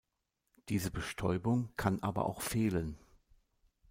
Diese 0.69 0.89
Bestäubung 0.89 1.69
kann 1.77 1.99
aber 2.01 2.25
auch 2.25 2.41
fehlen. 2.41 2.97